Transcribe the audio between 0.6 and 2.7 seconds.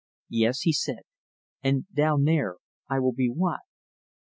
he said, "and down there